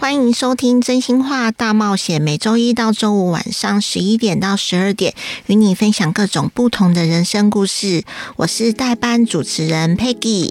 [0.00, 5.12] 欢迎收听《真心话大冒险》，每周一到周五晚上十一点到十二点，
[5.46, 8.04] 与你分享各种不同的人生故事。
[8.36, 10.50] 我是代班主持人 Peggy。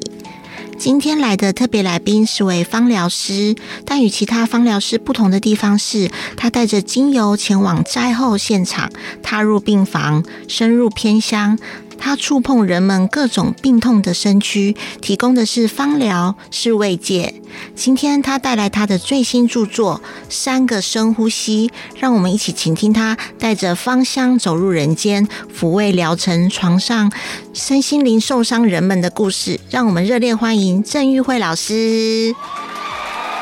[0.78, 8.92] 今天来的特别来宾是位芳疗师，但与其他芳疗师不同的地方是，他带着精油前往灾后现场，
[9.24, 11.58] 踏入病房，深入偏乡。
[12.00, 17.36] 他触碰人们各种病痛的身躯，提供的是芳疗，是慰藉。
[17.76, 21.68] 今天他带来他的最新著作《三个深呼吸》，
[22.00, 27.12] 让我们一起倾听他带着芳香走入人间，抚慰疗程床上
[27.54, 29.60] 身心灵受伤人们的故事。
[29.70, 32.34] 让我们热烈欢迎郑玉慧老师。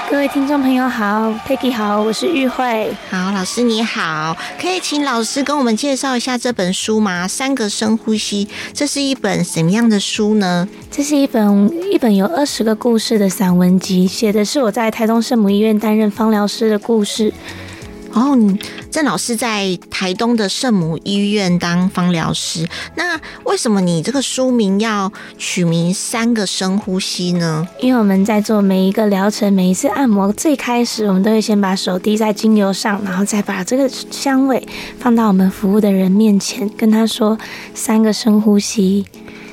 [0.10, 2.96] 各位听众朋友好，Peggy 好，我是玉慧。
[3.10, 7.28] 好，老师你好，可以请老师跟我们介绍一下这本书吗？
[7.28, 10.66] 三个深呼吸，这是一本什么样的书呢？
[10.90, 17.34] 这是一本一本有二十个故事的散文集，写的是我在台东圣母医院担任芳疗师的故事。
[18.14, 18.38] 哦，
[18.98, 27.68] 郑老师在台东的圣母医院当芳疗师，那为什么你这个书名要取名“三个深呼吸”呢？
[27.80, 34.68] 因为我们在做每一个疗程、每一次按摩，最开始我们都会先把手滴在精油上，然后再把这个香味
[34.98, 37.38] 放到我们服务的人面前，跟他说
[37.76, 39.06] “三个深呼吸”。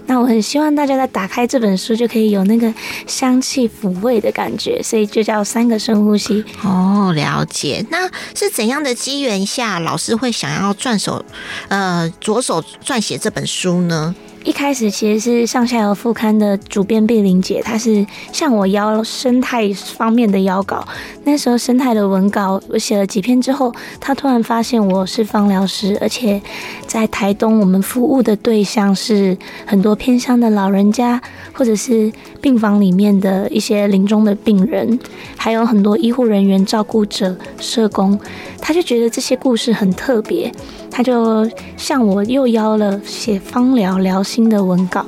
[0.06, 2.72] 那我很希望大家在打开这本书就可以有那个
[3.06, 6.44] 香气抚慰的感觉，所以就叫三个深呼吸。
[6.62, 7.84] 哦，了解。
[7.90, 11.24] 那是怎样的机缘下，老师会想要转手，
[11.68, 14.14] 呃，着手撰写这本书呢？
[14.44, 20.86] 一开始其实是上下游副刊的主编碧玲姐，她是向我邀生态方面的邀稿。
[21.24, 26.42] 那时候生态的文稿我写了几篇之后，她突然发现我是芳疗师，而且
[26.86, 31.18] 在台东我们服务的对象是很多偏乡的老人家，
[31.54, 35.00] 或者是病房里面的一些临终的病人，
[35.38, 38.20] 还有很多医护人员、照顾者、社工。
[38.60, 40.52] 她就觉得这些故事很特别。
[40.96, 41.44] 他就
[41.76, 45.04] 向我又邀了写芳疗疗心的文稿，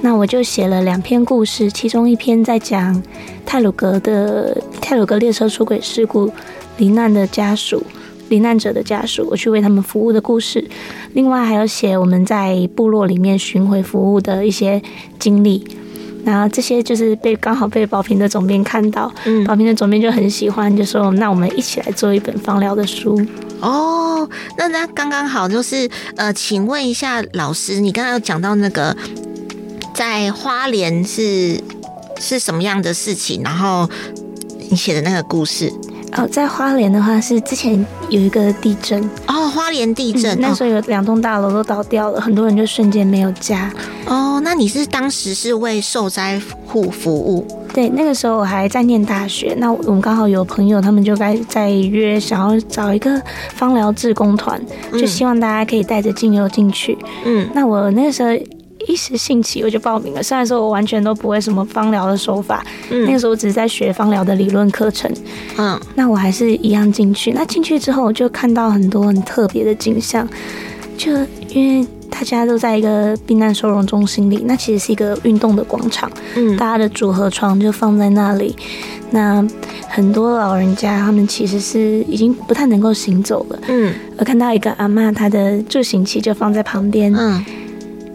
[0.00, 3.00] 那我就写了两篇故事，其中一篇在讲
[3.46, 6.28] 泰鲁格的泰鲁格列车出轨事故
[6.78, 7.80] 罹难的家属、
[8.28, 10.68] 罹难者的家属，我去为他们服务的故事。
[11.12, 14.82] 另外还有写我们在部落里面巡回服务的一些
[15.20, 15.64] 经历。
[16.24, 23.20] 然后这些就是被刚好被宝平的总编看到，嗯，宝瓶的总编就很喜欢，就说那我们一起来做一本芳疗的书。
[23.60, 28.96] 哦，那那刚刚好，就是呃，请问一下老师，你刚刚有讲到那个
[29.94, 31.60] 在花莲是
[32.18, 33.42] 是什么样的事情？
[33.42, 33.88] 然后
[34.70, 35.72] 你写的那个故事。
[36.16, 43.72] 哦，在花莲的话是之前有一个地震哦，花莲地震，嗯，那时候有两栋大楼都倒掉了，很多人就瞬间没有家。
[44.06, 47.46] 哦，那你是当时是为受灾户服务？
[47.72, 53.20] 对，那个时候我还在念大学，那我们刚好有朋友，他们就该在约，想要找一个
[53.54, 54.60] 芳疗志工团，
[54.92, 56.98] 就希望大家可以带着精油进去。
[57.24, 58.30] 嗯，那我那个时候。
[58.86, 60.22] 一时兴起，我就报名了。
[60.22, 65.10] 虽然说我完全都不会什么芳疗的手法，嗯，那个时候我只是在学芳疗的理论课程，
[65.58, 67.32] 嗯，那我还是一样进去。
[67.32, 70.26] 那进去之后，我就看到很多很特别的景象，
[70.96, 71.12] 就
[71.48, 78.56] 因为大家都在一个避难收容中心里，那其实是一个运动的广场，嗯，大家的组合床就放在那里。
[79.12, 79.44] 那
[79.88, 87.44] 很多老人家他们其实是已经不太能够行走了，嗯，我看到一个阿妈，她的助行器就放在旁边，嗯。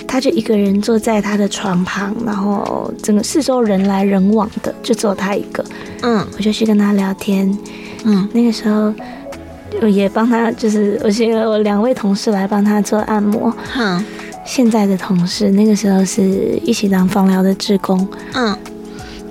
[0.07, 5.63] 他就一个人坐在他的床旁，然后整个四周人来人往的，就只有他一个。
[6.01, 7.57] 嗯，我就去跟他聊天。
[8.03, 8.93] 嗯，那个时候
[9.81, 13.53] 我也帮他，就是我请了我两位同事来帮他做按摩。
[13.77, 14.03] 嗯，
[14.45, 18.07] 现在的同事那个时候是一起当放疗的志工。
[18.33, 18.55] 嗯，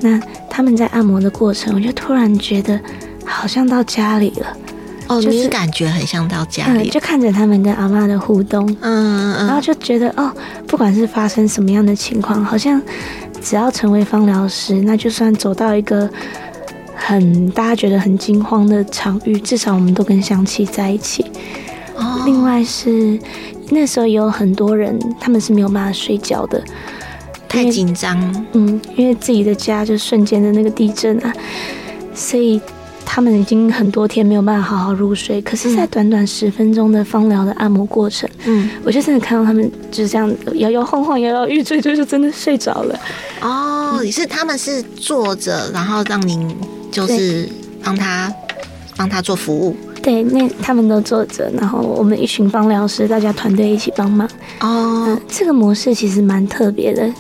[0.01, 0.21] 那
[0.51, 2.79] 他们在按摩的过程，我就突然觉得
[3.25, 4.47] 好像到家里了。
[5.07, 10.33] 哦，就是、你感觉很像到家里，嗯、就看着他们跟阿妈的互动，嗯嗯，然后就觉得哦，
[10.67, 12.81] 不管是发生什么样的情况，好像
[13.43, 16.09] 只要成为芳疗师，那就算走到一个
[16.95, 21.27] 很大家觉得很惊慌的场域，至少我们都跟香气在一起。
[21.97, 23.19] 哦，另外是
[23.69, 26.65] 那时候也有很多人，他们是没有办法睡觉的，
[27.47, 28.19] 太紧张，
[28.53, 31.31] 嗯，因为自己的家就瞬间的那个地震啊，
[32.15, 32.59] 所以。
[33.07, 42.99] 他们已经很多天没有办法好好入睡，可是，在短短十分钟的芳疗的按摩过程，嗯，我就真的看到他们就是这样摇摇晃晃、摇摇欲坠，就是真的睡着了。
[43.41, 46.57] 哦，你是他们是坐着，然后让您
[46.91, 47.49] 就是
[47.83, 48.33] 帮他
[48.97, 49.77] 帮他做服务。
[50.03, 54.29] 对，那他们都坐着，然后我们一群芳疗师，大家团队一起帮忙。
[54.61, 57.11] 哦、呃，这个模式其实蛮特别的。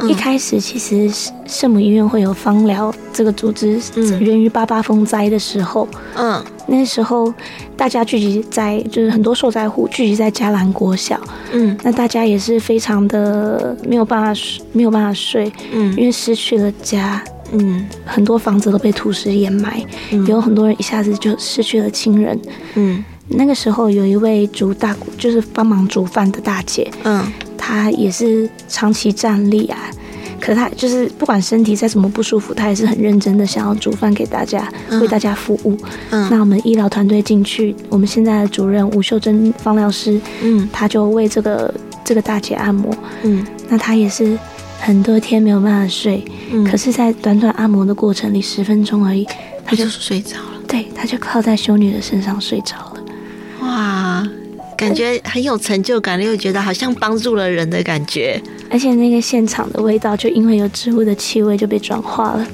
[0.00, 1.10] 嗯、一开始其实
[1.46, 3.80] 圣母医院会有芳疗这个组织，
[4.20, 5.88] 源于八八风灾的时候。
[6.16, 7.32] 嗯，那时候
[7.76, 11.20] 大家聚集在，就是很多受灾户聚集在嘉兰国小。
[11.52, 15.52] 嗯，那大家也是非常的没有办法睡，没有办法睡。
[15.72, 17.22] 嗯，因为失去了家。
[17.52, 19.80] 嗯，很多房子都被土石掩埋，
[20.10, 22.36] 嗯，有很多人一下子就失去了亲人。
[22.74, 26.90] 嗯，那个时候有一位煮大，就是帮忙煮饭的大姐。
[27.04, 27.22] 嗯，
[27.66, 29.78] 她也是长期站立啊，
[30.38, 35.76] 可是她就是不管身体再怎么不舒服，他也是很认真的想要煮饭给大家，嗯，为大家服务。
[36.10, 41.72] 嗯，那我们医疗团队进去，我们现在的主任吴秀珍方疗师，嗯，他就为这个
[42.04, 42.94] 这个大姐按摩。
[43.22, 44.38] 嗯，那他也是。
[44.80, 46.22] 很多天没有办法睡，
[46.52, 49.26] 嗯，可是，在短短按摩的过程里，十分钟而已，
[49.64, 50.60] 他就睡着了。
[50.68, 52.96] 对，他就靠在修女的身上睡着了。
[53.62, 54.28] 哇，
[54.76, 58.40] 感觉很有成就感，又觉得好像帮助了人的感觉。
[58.70, 62.46] 而且那个现场的味道，就因为有植物的气味，就被转化了。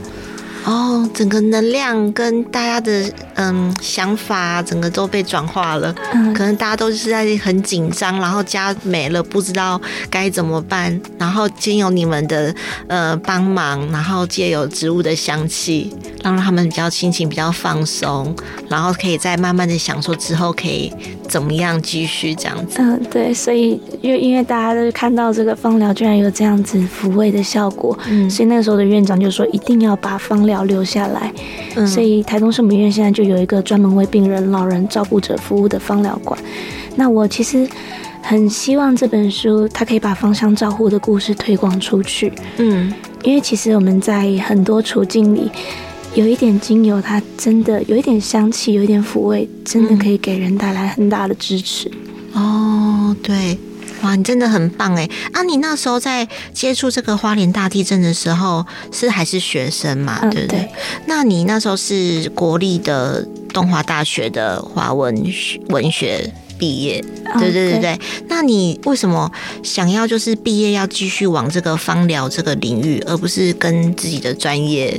[0.64, 3.10] 哦，整个能量跟大家的
[3.40, 5.94] 嗯想法，整个都被转化了。
[6.12, 11.00] 嗯，可能大家都是在很紧张，然后家没了，不知道该怎么办。
[11.18, 12.54] 然后经由你们的
[12.86, 15.92] 呃帮忙，然后借由植物的香气，
[16.22, 18.34] 让他们比较心情比较放松，
[18.68, 20.92] 然后可以再慢慢的想说之后可以
[21.26, 22.76] 怎么样继续这样子。
[22.78, 31.32] 嗯，对，所以因为因为大家都看到这个芳疗居然有这样子抚慰的效果，嗯，所以那个时候的院长就说一定要把芳疗留下来。
[31.76, 36.38] 嗯，所以台东圣母医院现在就有一个专门为病人、老人照顾者服务的芳疗馆。
[36.96, 37.68] 那我其实
[38.22, 42.32] 很希望这本书它可以把芳香照护的故事推广出去。
[42.58, 42.92] 嗯，
[43.22, 45.50] 因为其实我们在很多处境里。
[46.16, 51.88] 有一点精油，它真的有一点香气，有一点抚慰，真的可以给人带来很大的支持。
[52.32, 53.56] 哦，对，
[54.02, 55.08] 哇，你真的很棒哎！
[55.32, 60.18] 啊，你那时候在接触这个花莲大地震的时候，是还是学生嘛？
[60.22, 60.68] 嗯、对不对？
[61.06, 65.14] 那你那时候是国立的东华大学的华文
[65.68, 67.04] 文学毕业，
[67.38, 68.00] 对对对对。
[68.28, 69.30] 那你为什么
[69.62, 74.98] 想要就是毕业要继续往这个芳疗这个领域，而不是跟自己的专业？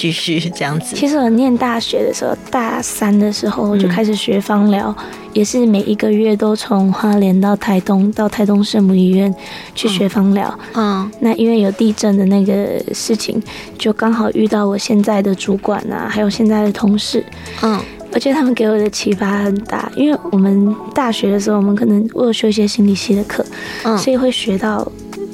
[0.00, 0.96] 继续 这样子。
[0.96, 5.04] 其实我念大学的时候，大三的时候我就开始学芳疗，嗯，
[5.34, 9.34] 也是每一个月都从花莲到台东，到台东圣母医院
[9.74, 10.58] 去学芳疗。
[10.74, 13.42] 嗯，那因为有地震的那个事情，
[13.76, 17.22] 就刚好遇到我现在的主管啊，还有现在的同事。
[17.60, 17.78] 嗯，
[18.12, 23.44] 我觉得他们给我的启发很大，因为我们大学的时候，我们可能我有修一些心理系的课，
[23.84, 24.90] 嗯，所以会学到。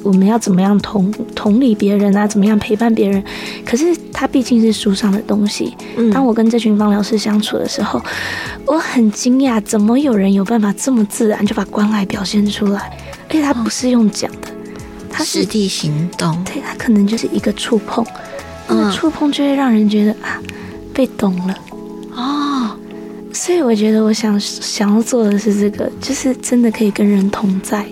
[0.07, 2.25] 我们要怎么样同同理别人啊？
[2.25, 3.21] 怎么样陪伴别人？
[3.65, 5.75] 可是它毕竟是书上的东西。
[6.13, 8.01] 当我跟这群芳疗师相处的时候，
[8.65, 12.97] 我很惊讶，怎么有人有办法这么自然就把关爱表现出来？
[13.27, 14.47] 而且他不是用讲的，
[15.11, 16.41] 他是实地行动。
[16.45, 18.05] 对，他可能就是一个触碰，
[18.69, 20.41] 那个触碰就会让人觉得啊，
[20.93, 21.57] 被懂了
[22.15, 22.71] 哦。
[23.33, 27.85] 所以我觉得，我想想要做的是这个，就是真的可以跟人同在。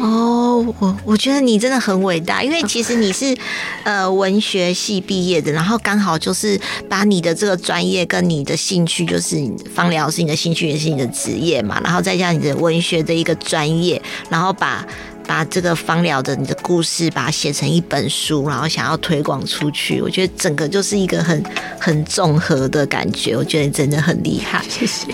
[0.00, 3.36] 哦，我我觉得你真的很伟大，因为其实你是
[3.84, 9.36] 呃文学系毕业的，然后刚好就是把你的这个专业跟你的兴趣，就是
[9.74, 14.86] 芳疗是你的兴趣，也是你的职业嘛，然后再加上你的文学的一个专业，然后把
[15.26, 21.44] 把这个芳疗的你的故事，把它写成一本书，然后想要推广出去，我觉得整个就是一个很
[21.78, 25.06] 很综合的感觉，我觉得你真的很厉害，谢谢。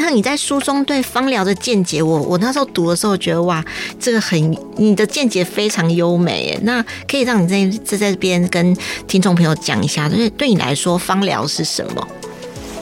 [0.00, 3.62] 那你在书中对芳疗的见解，我我那时候读的时候觉得哇，
[4.00, 6.58] 这个很你的见解非常优美诶。
[6.62, 8.76] 那可以让你在在在这边跟
[9.06, 12.08] 听众朋友讲一下，就是对你来说芳疗是什么？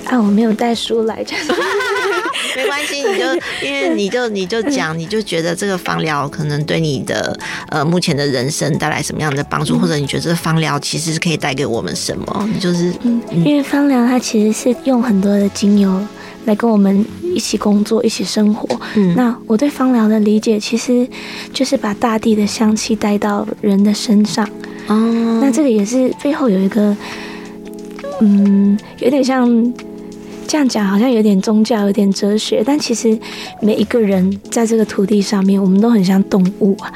[0.04, 1.16] 啊，我没有带书来，
[2.54, 3.24] 没关系，你就
[3.66, 7.36] 因为你就你就讲，你就觉得这个芳疗可能对你的
[7.70, 12.48] 呃目前的人生带来什么样的帮助，或者你觉得这个芳疗其实是可以带给我们什么？
[12.52, 16.00] 你就是嗯，因为芳疗它其实是用很多的精油。
[16.46, 18.66] 来跟我们一起工作，一起生活。
[18.96, 21.06] 嗯，那我对芳疗的理解，其实
[21.52, 24.48] 就是把大地的香气带到人的身上。
[24.88, 26.96] 哦，那这个也是背后有一个，
[28.20, 29.46] 嗯，有点像
[30.46, 32.62] 这样讲，好像有点宗教，有点哲学。
[32.64, 33.18] 但其实
[33.60, 36.92] 每一个人在这个土地上面，我们都很像动物啊。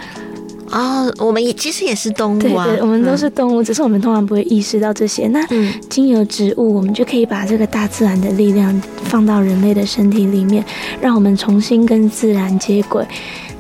[0.73, 5.27] 哦，我们也其实也是动物啊，对对，我们都是动物，嗯、只是我们通常不会意识到这些。
[5.29, 5.45] 那
[5.89, 10.65] 经由植物，我们就可以把这个大自然的力量放到人类的身体里面，
[11.00, 13.05] 让我们重新跟自然接轨。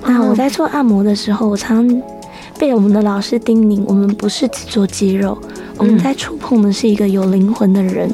[0.04, 1.84] 那我在做按摩的时候，我常
[2.56, 5.36] 被我们的老师叮咛：我们不是只做肌肉，
[5.78, 8.08] 我们在触碰的是一个有灵魂的人。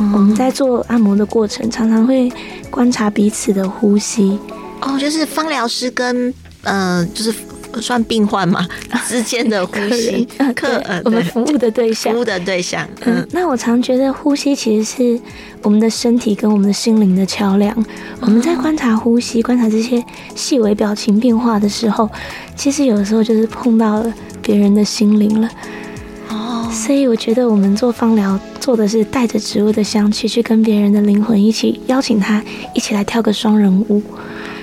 [0.00, 2.28] 嗯、我们在做按摩的过程，常常会
[2.68, 4.36] 观察彼此的呼吸。
[4.80, 6.34] 哦，就是芳疗师跟
[6.64, 7.32] 呃，就是。
[7.80, 8.66] 算病患嘛？
[9.06, 12.86] 之间的呼吸，客人，我们服务的对象，服务的对象。
[13.04, 15.20] 嗯，那我常觉得呼吸其实是
[15.62, 17.84] 我们的身体跟我们的心灵的桥梁。
[18.20, 20.04] 我们在观察呼吸，观察这些
[20.34, 22.08] 细微表情变化的时候，
[22.56, 25.48] 其实有的时候就是碰到了别人的心灵了。
[26.68, 32.42] 哦，所以我觉得我们做芳疗做的是带着植物的香气去跟别人的灵魂一起邀请他
[32.74, 34.02] 一起来跳个双人舞。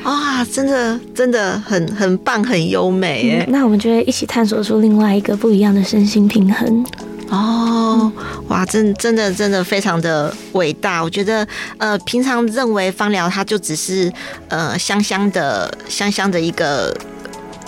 [0.04, 3.52] 哇，真的真的很很棒，很优美哎、嗯。
[3.52, 6.86] 那我们就会一起探索出另外一个不一样的身心平衡。
[7.30, 8.12] 哦，
[8.50, 11.02] 哇，真真的真的非常的伟大。
[11.04, 11.48] 我觉得，
[11.80, 14.14] 呃，平常认为芳疗它就只是
[14.48, 16.96] 呃香香的香香的一个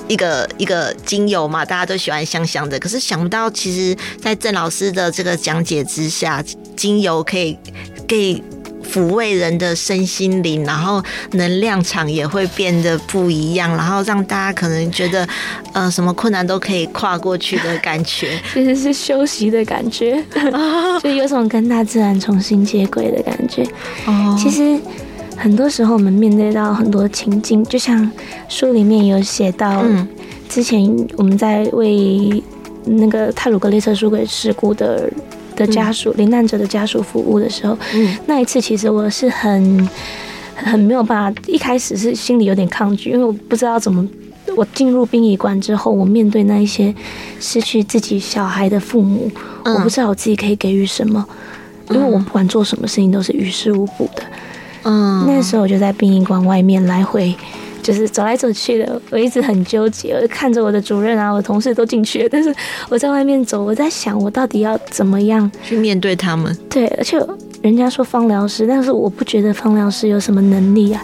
[0.07, 2.79] 一个一个精油嘛，大家都喜欢香香的。
[2.79, 6.43] 可是想不到，其实，在郑老师的这个讲解之下，
[6.75, 7.57] 精油可以
[8.07, 8.43] 可以。
[8.89, 15.27] 抚慰人的身心灵，然后能量场也会变得不一样，然后让大家可能觉得，
[15.73, 20.23] 呃，什么困难都可以跨过去的感觉，其实是休息的感觉，
[21.03, 23.61] 就有种跟大自然重新接轨的感觉。
[24.05, 24.79] 哦，其实
[25.38, 28.10] 很多时候我们面对到很多情境，就像
[28.50, 29.86] 书里面有写到，
[30.50, 32.44] 之前我们在为
[32.84, 35.10] 那个泰鲁格列车出轨事故的。
[35.58, 39.89] 的家属，罹难者的家属服务的时候，嗯，那一次其实我是很
[40.53, 44.08] 很没有办法，一开始是心里有点抗拒，因为我不知道怎么，
[44.56, 46.94] 我进入殡仪馆之后，我面对那一些
[47.39, 49.32] 失去自己小孩的父母，
[49.63, 51.25] 嗯，我不知道我自己可以给予什么，
[51.89, 54.22] 因为我不管做什么事情都是于事无补的，
[54.84, 57.36] 嗯，那时候我就在殡仪馆外面来回。
[57.84, 60.12] 就是走来走去的，我一直很纠结。
[60.12, 62.53] 我就看着我的主任啊，我同事都进去了，但是
[62.89, 66.53] 我在外面走，我在想，我到底要怎么样去面对他们？
[66.69, 67.17] 对，而且
[67.62, 71.01] 人家说芳疗师，但是我不觉得芳疗师有什么能力啊。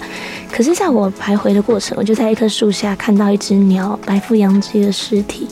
[0.51, 5.48] 可是，在我徘徊的过程，我就在一棵树下看到一只鸟白腹羊鸡的尸体。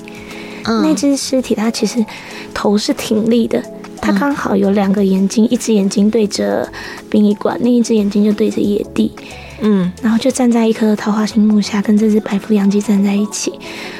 [0.65, 2.05] 嗯，那只尸体它其实
[2.53, 3.63] 头是挺立的，
[4.01, 6.67] 它刚好有两个眼睛，一只眼睛对着
[7.09, 9.11] 殡仪馆，另一只眼睛就对着野地。
[9.63, 13.53] 嗯，然后就站在一棵桃花心木下，跟这只白腹秧鸡站在一起。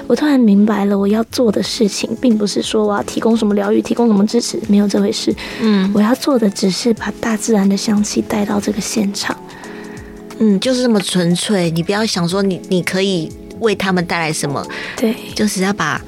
[0.08, 5.32] 我突然明白了，我要做的事情，并不是说我要提供什么疗愈，提供什么支持，没有这回事。
[5.62, 9.38] 嗯，我要做的只是把大自然的香气带到这个现场。
[10.40, 11.70] 嗯，就是这么纯粹。
[11.70, 14.66] 你不要想说你你可以为他们带来什么，
[14.98, 16.02] 对，就是要把。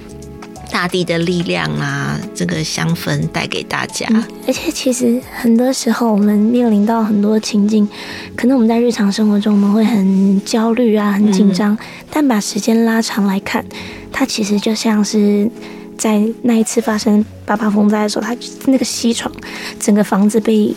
[0.74, 4.08] 大地的力量啊，这个香氛带给大家。
[4.10, 7.88] 嗯，而且其实很多时候我们面临到很多情境，
[8.36, 11.76] 可能我们在日常生活中我们会很焦虑啊，很紧张。
[11.76, 11.78] 嗯。
[12.10, 13.64] 但把时间拉长来看，
[14.12, 15.48] 它其实就像是
[15.96, 19.32] 在那一次发生八八风灾的时候，它那个西床，
[19.80, 20.74] 整个房子被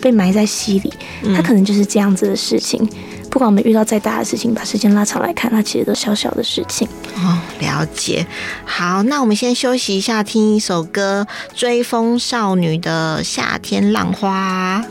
[0.00, 0.92] 被埋在溪里，
[1.34, 2.88] 它可能就是这样子的事情。
[3.32, 6.86] 不管我们遇到再大的事情，把时间拉长来看，它其实都小小的事情。
[7.16, 8.26] 哦，了解。
[8.66, 11.26] 好，那我们先休息一下，听一首歌，
[11.58, 14.84] 《追风少女的夏天浪花》。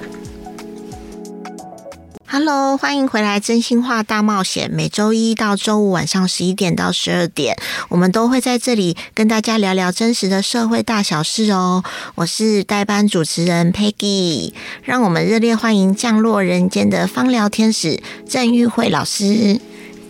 [2.33, 3.41] Hello，欢迎回来！
[3.41, 7.57] 真心话大冒险，每周一到周五晚上十一点到十二点，
[7.89, 11.83] 我们都会在这里跟大家聊聊真实的社会大小事哦。
[12.15, 19.59] 我是代班主持人 Peggy，让我们热烈欢迎降落人间的芳疗天使郑玉慧老师。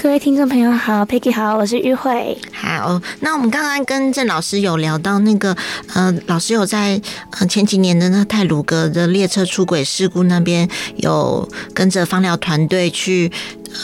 [0.01, 2.36] 各位听众朋友好，Peggy 好，我是玉慧。
[2.51, 5.55] 好，那我们刚刚跟郑老师有聊到那个，
[5.93, 7.00] 呃，老师有在
[7.38, 13.31] 呃前几年的那泰鲁阁的列车出轨事故那边有跟着芳疗团队去，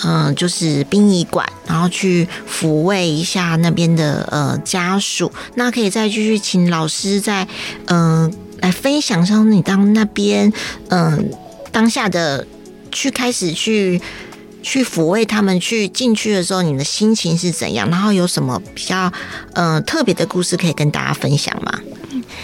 [0.05, 5.31] 嗯、呃，就是殡仪馆，然后去抚慰一下那边的呃家属。
[5.53, 7.47] 那可以再继续请老师再
[7.85, 8.31] 嗯、呃、
[8.61, 10.51] 来分享一下你当那边
[10.87, 11.19] 嗯、呃、
[11.71, 12.47] 当下的
[12.91, 14.01] 去开始去。
[14.67, 17.89] 去抚慰他们，去进去的时候，你的心情是怎样？
[17.89, 19.09] 然后有什么比较
[19.53, 21.79] 呃特别的故事可以跟大家分享吗？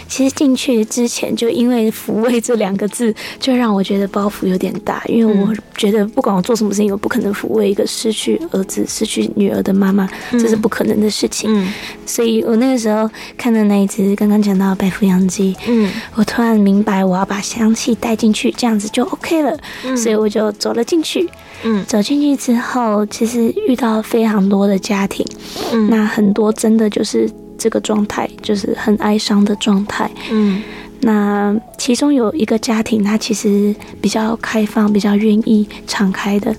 [0.08, 5.04] 其实进去之前，就因为“抚慰”这两个字，就让我觉得包袱有点大。
[5.08, 11.50] 因为我觉得，不管我做什么事情，我不可能抚慰一个失去儿子、失去女儿的妈妈，这是不可能的事情。
[11.54, 11.74] 嗯，
[12.06, 19.58] 所以我那个时候看到那一只刚刚讲到的白腹秧鸡，嗯，我突然明白我要把香气带进去，这样子就 OK 了。
[19.98, 21.28] 所以我就走了进去。
[21.64, 25.26] 嗯，走进去之后，其实遇到非常多的家庭，
[25.72, 30.62] 嗯，那很多真的就是这个状态，就是很哀伤的状态，嗯，
[31.02, 36.56] 那其中有一个家庭，他其实比较开放，比较愿意敞开的，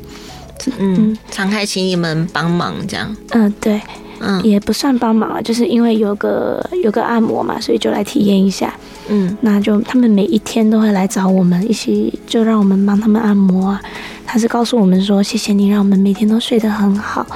[0.79, 3.81] 嗯，敞开请你们帮忙这样，嗯，对。
[4.27, 8.75] 嗯，也不算帮忙啊，就是因为有个有个按摩嘛，所以就来体验一下。
[9.09, 13.83] 嗯，那就他们每一天都会来找我们一起，就让我们帮他们按摩啊。
[14.25, 17.27] 他是告诉我们说，谢谢你让我们每天都睡得很好。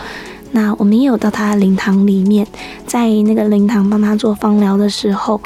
[0.52, 2.46] 那我们也有到他的灵堂里面，
[2.86, 5.38] 在那个灵堂帮他做芳疗的时候，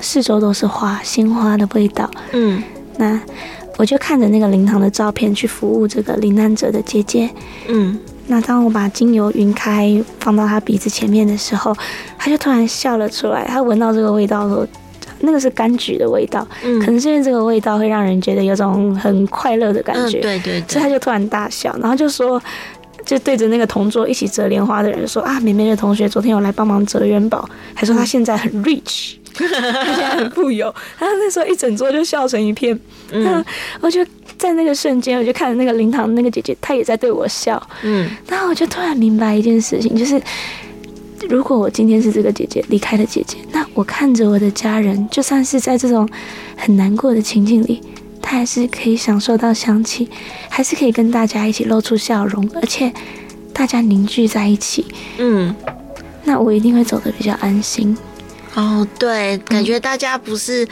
[0.00, 2.08] 四周都是花，鲜花的味道。
[2.32, 2.62] 嗯，
[2.96, 3.20] 那
[3.76, 7.28] 我就看着那个灵堂的照片去服务这个罹难者的姐姐。
[7.68, 7.98] 嗯。
[8.30, 11.76] 那当我把精油匀开放到他鼻子前面的时候，
[12.16, 13.44] 他就突然笑了出来。
[13.44, 14.66] 他闻到这个味道的时候，
[15.22, 22.40] 那个是柑橘的味道，嗯，可能是因为这个味道会让人觉得有种很快乐的感觉，嗯，对对对，所以他就突然大笑，然后就说，
[23.04, 30.66] 就对着那个同桌一起折莲花的人说啊，美美的同学昨天有来帮忙折元宝，还说他现在很 rich，他现在很富有，
[30.98, 32.78] 然后那时候一整桌就笑成一片，
[33.12, 33.44] 嗯，
[33.80, 34.04] 我就。
[34.38, 37.62] 在那个瞬间，我就看着那个灵堂那个姐姐，她也在对我笑。
[37.82, 40.18] 嗯，然后我就突然明白一件事情，就是
[41.28, 46.08] 如果我今天是这个姐姐离开的姐姐，那我看着我的家人，就算是在这种
[46.56, 47.82] 很难过的情境里，
[48.22, 50.08] 她还是可以享受到香气，
[50.48, 52.90] 还是可以跟大家一起露出笑容，而且
[53.52, 54.86] 大家凝聚在一起。
[55.18, 55.54] 嗯，
[56.24, 57.94] 那我一定会走得比较安心。
[58.60, 60.68] 哦，对，感觉大家不是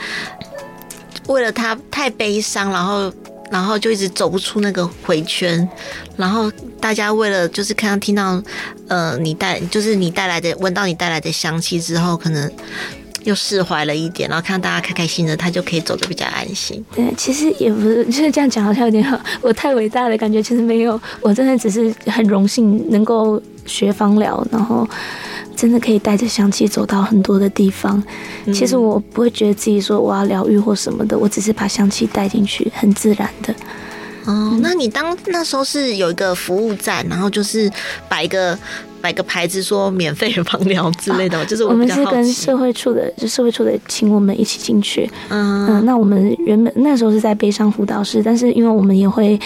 [1.27, 3.11] 为了他太悲伤，然后。
[3.51, 5.67] 然后就一直走不出那个回圈，
[6.15, 8.39] 然后大家为了就是看到听到，
[8.87, 12.47] 呃，你带就是你带来的闻到你带来的香气之后，可能
[13.23, 16.83] 又释怀了一点，然后看到大家开开心的，他就可以走得比较安心。
[16.95, 24.87] 对，其实也不是就是这样讲，好像有点好，我太伟大的感觉，其实没有，我真的只是很荣幸能够学芳疗，然后。
[25.55, 28.01] 真的可以带着香气走到很多的地方。
[28.45, 33.53] 其实我不会觉得自己说我要疗愈或什么的，我只是把香气带进去，很自然的。
[34.23, 37.69] 哦，那你当那时候是有一个服务站，然后就是
[38.07, 38.57] 摆一个
[39.01, 45.09] 摆个牌子说免费的芳疗之类的，啊、就是我，我们是跟社会处的，就社会处的请我们一起进去。
[45.29, 49.39] 嗯嗯，那我们原本那时候是在悲伤辅导室，但是因为我们也会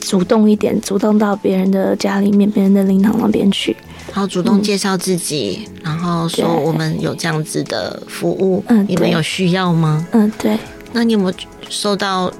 [0.00, 3.76] 主动一点，主动到别人的家里面、别人的灵堂那边去。
[4.12, 10.06] 然后主动介绍自己，嗯，然后说我们有这样子的服务，嗯，你们有需要吗？
[10.12, 10.58] 嗯，对。
[10.92, 11.32] 那你有没有
[11.68, 12.32] 收到？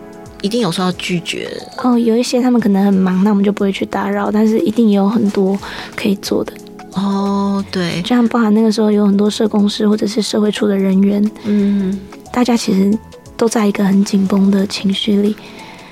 [0.44, 1.98] 一定有时候要拒绝哦。
[1.98, 4.30] 有一些他们可能很忙，那我们就不会去打扰。
[4.30, 5.58] 但是一定也有很多
[5.96, 6.52] 可以做的
[6.92, 7.64] 哦。
[7.70, 11.98] 对，就像包含那个时候有很多社工师或者是社会处的人员，嗯，
[12.30, 12.96] 大家其实
[13.38, 15.34] 都在一个很紧绷的情绪里。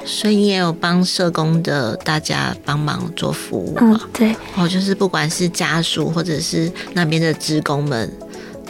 [0.05, 3.81] 所以你也有帮社工的大家帮忙做服务吗？
[3.81, 4.37] 嗯，对。
[4.57, 8.13] 哦，就是不管是家属或者是那边的职工们，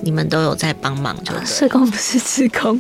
[0.02, 2.78] 你们都有在帮忙，就社工不是职工。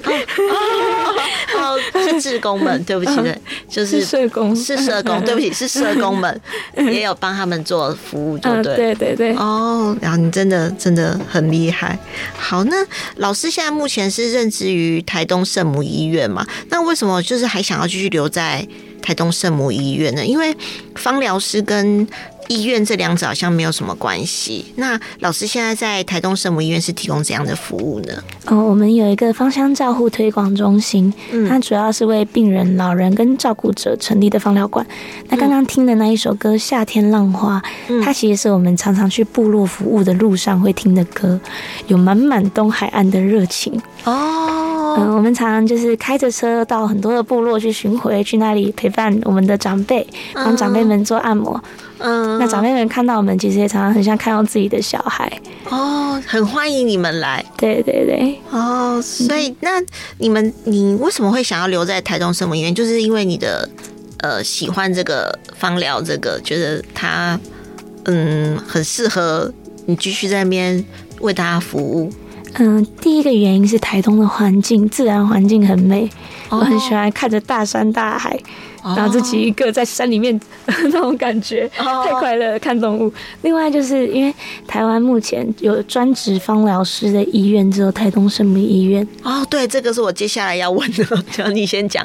[1.54, 6.40] 哦，是志工们， 对不起，对，就是，是社工，是社工， 对不起，是社工们
[6.76, 9.36] 也有帮他们做服务，就对，对对对。
[9.36, 11.98] 哦，然后你真的真的很厉害。
[12.36, 12.76] 好，那
[13.16, 16.46] 老师现在目前是任职于台东圣母医院嘛？
[16.70, 18.66] 那为什么就是还想要继续留在
[19.02, 20.24] 台东圣母医院呢？
[20.24, 20.56] 因为
[20.96, 22.06] 芳疗师跟
[22.48, 24.64] 医院这两者好像没有什么关系。
[24.76, 28.12] 那老师现在在台东圣母医院是提供怎样的服务呢？
[28.46, 31.12] 哦，我们有一个芳香照护推广中心，
[31.48, 34.86] 它主要是为病人、老人跟照顾者成立的芳疗馆。
[35.28, 37.62] 那刚刚听的那一首歌《夏天浪花》，
[38.02, 41.40] 它其实是我们常常去部落服务的路上会听的歌，
[41.86, 44.96] 有满满东海岸的热情哦。
[44.98, 51.58] 嗯，我们常常就是开着车到很多的部落去巡回，去那里陪伴我们的长辈，帮长辈们做按摩。
[51.64, 51.91] 嗯，
[52.38, 55.30] 那长辈们看到我们，其实也常常很像看到自己的小孩
[55.70, 57.44] 哦，很欢迎你们来。
[57.56, 59.82] 对对对，哦，所以那
[60.18, 62.74] 你们，你为什么会想要留在台东圣母医院？
[62.74, 63.68] 就是因为你的
[64.18, 67.38] 呃喜欢这个芳疗，这个觉得它
[68.06, 69.52] 嗯很适合
[69.86, 70.84] 你继续在那边
[71.20, 72.12] 为大家服务。
[72.54, 76.10] 嗯，第一个原因是台东的环境，自然环境很美，
[76.50, 78.38] 哦，我很喜欢看着大山大海。
[78.82, 83.12] 然后自己一个在山里面 那种感觉太快乐了，看动物。
[83.42, 84.34] 另外就是因为
[84.66, 89.06] 台湾目前有专职芳疗师的医院，只有台东圣母医院。
[89.22, 92.04] 哦，对，这个是我接下来要问的， 叫你先讲。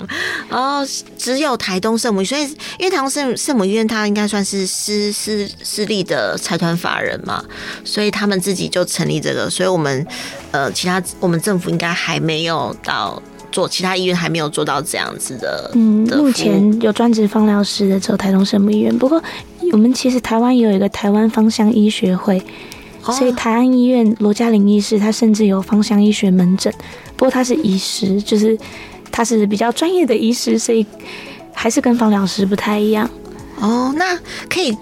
[0.49, 0.85] 哦，
[1.17, 2.41] 只有台东圣母，所以
[2.77, 7.43] 因为台东圣圣母医院它应该算是私私私立的财团法人嘛，
[7.83, 9.49] 所以他们自己就成立这个。
[9.49, 10.05] 所以我们
[10.51, 13.21] 呃，其他我们政府应该还没有到。
[13.57, 15.71] 做，其他医院还没有做到这样子的。
[15.73, 19.19] 嗯，目前有专职放疗师的只有台东圣母医院，不过
[19.71, 22.39] 我们其实台湾也有一个台湾芳香医学会，
[23.03, 26.71] 哦、所以台安医院罗嘉玲医师他甚至有芳香医学门诊，
[27.15, 28.55] 不过他是医师，就是
[29.11, 30.85] 他是比较专业的医师，所以
[31.51, 33.09] 还是跟芳疗师不太一样。
[33.59, 34.15] 哦，那
[34.47, 34.77] 可以。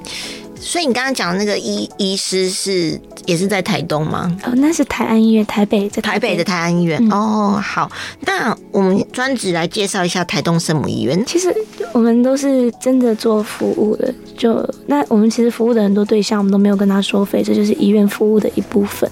[0.66, 4.36] 所以你刚刚讲的那个医医师是也是在台东吗？
[4.44, 7.00] 哦，那是台安医院，台北在台北，台北的台安医院。
[7.04, 7.90] 嗯、哦，好，
[8.22, 11.24] 那我们专职来介绍一下台东圣母医院。
[11.24, 11.54] 其实
[11.94, 19.08] 我们都是真的做服务的，就那我们其实服务的很多对象，我们都没有跟他收费，这就是医院服务的一部分。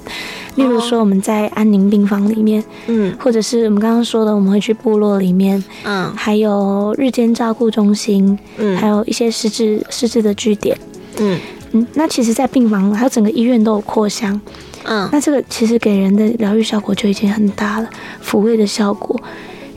[0.56, 10.76] 例如说我们在安宁病房里面，嗯，或者是我们刚刚说的，我们会去部落里面，嗯，还有日间照顾中心，嗯，还有一些失智失智的据点。
[11.20, 11.40] 嗯
[11.74, 14.40] 嗯，那其实，在病房还有整个医院都有扩香，
[14.84, 17.90] 嗯，那这个其实给人的疗愈效果就已经很大了，
[18.24, 19.20] 抚慰的效果。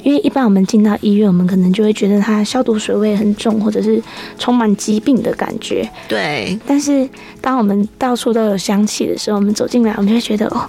[0.03, 4.01] 因为一般我们进到医院，我们可能就会觉得它消毒水味很重，或者是
[4.39, 5.89] 充满疾病的感觉。
[6.07, 6.57] 对。
[6.65, 7.09] 但是
[7.41, 10.65] 当我们到处都有香气的时候，我们走进来，我们就会觉得哦，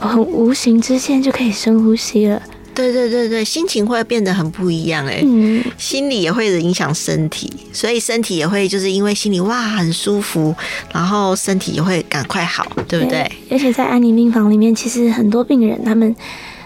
[0.00, 2.42] 很无形之间就可以深呼吸了。
[2.78, 10.54] 对对对对，心情会变得很不一样哎，嗯，心理也会影响身体，所以身体也会就是因为心里哇很舒服，
[10.94, 13.22] 然后身体也会赶快好，对不对？
[13.24, 16.14] 对，而且在安宁病房里面，其实很多病人他们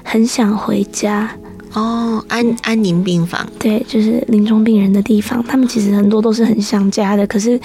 [0.05, 1.35] 很想回家
[1.73, 7.59] 哦，安安宁病房，对，就是临终病人的地方，他们其实很多都是很想家的，可是。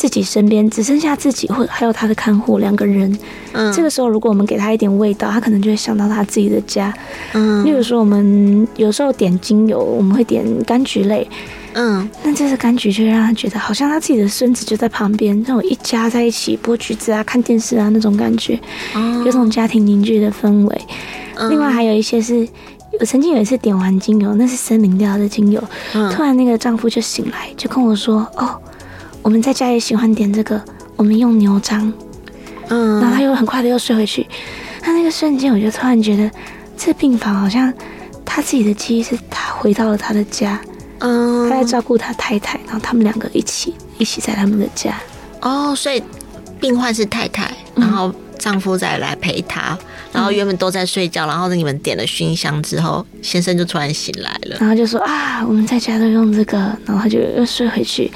[0.00, 3.18] 自己身边只剩下自己，或还有他的看护两个人。
[3.52, 6.90] 嗯，这个时候如果我们给他一点味道，他可能就会想到他自己的家。
[7.34, 11.28] 嗯，例如说我们有时候点精油，我们会点柑橘类。
[11.74, 18.58] 嗯，那这是柑橘，就会让他觉得好像他自己的孙子就在旁边，那种一家在一起剥橘子啊、看电视啊那种感觉，
[19.26, 20.80] 有种家庭凝聚的氛围。
[21.50, 22.48] 另外还有一些是，
[22.98, 25.62] 我曾经有一次点完精油，那是森林调的精油，
[26.10, 28.58] 突然那个丈夫就醒来，就跟我说：“哦。”
[29.22, 30.62] 我们在家也喜欢点这个，
[30.96, 31.92] 我们用牛樟，
[32.68, 34.26] 嗯，然后他又很快的又睡回去。
[34.80, 36.30] 他那个瞬间，我就突然觉得，
[36.76, 37.72] 这病房好像
[38.24, 40.58] 他自己的记忆是他回到了他的家，
[41.00, 44.98] 嗯，他在照顾他太太，然后他们两个一起一起在他们的家。
[45.42, 46.02] 哦，所以
[46.58, 49.78] 病患是太太，然后丈夫再来陪他，
[50.12, 56.56] 然后原本都在睡觉，然后你们点了熏香之后，先生就突然醒来了，然后就说啊，我们在家都用这个，
[56.86, 58.10] 然后他就又睡回去。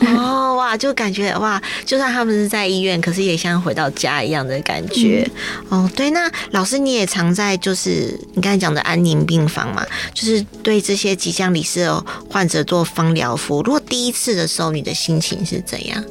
[0.00, 5.28] 哦哇，就感觉哇，就算他们是在医院，可是也像回到家一样的感觉。
[5.70, 13.62] 嗯、哦，对，那老师你也常在就是你刚才讲的安宁病房嘛，就是对这些即将离世的患者做方疗服务。
[13.62, 16.04] 如果第一次的时候，你的心情是怎样？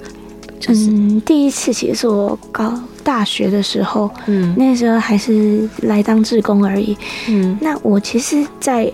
[0.60, 6.98] 就是、嗯，第一次其实是我高大学的时候，嗯，那时候还是来当志工而已。
[7.28, 8.91] 嗯，那我其实，在。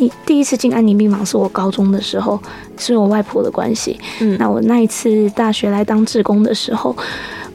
[0.00, 2.40] 第第一次进安宁病房是我高中的时候，
[2.78, 4.00] 是我外婆的关系。
[4.20, 6.96] 嗯，那我那一次大学来当志工的时候，